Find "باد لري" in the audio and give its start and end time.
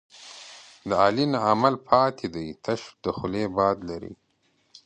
3.57-4.13